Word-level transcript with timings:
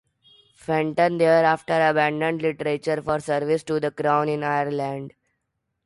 Fenton 0.55 1.19
thereafter 1.19 1.79
abandoned 1.89 2.41
literature 2.41 3.03
for 3.03 3.19
service 3.19 3.63
to 3.63 3.79
the 3.79 3.91
Crown 3.91 4.29
in 4.29 4.41
Ireland. 4.41 5.13